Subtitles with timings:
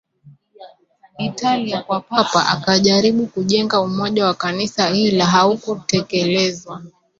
[1.17, 6.81] Italia kwa Papa akajaribu kujenga umoja wa Kanisa ila haukutekelezwa